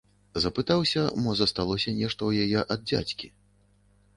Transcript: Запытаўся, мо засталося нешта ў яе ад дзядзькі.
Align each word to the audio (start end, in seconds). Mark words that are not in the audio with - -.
Запытаўся, 0.43 1.01
мо 1.25 1.35
засталося 1.41 1.93
нешта 1.99 2.21
ў 2.29 2.49
яе 2.49 2.59
ад 2.77 2.81
дзядзькі. 2.93 3.27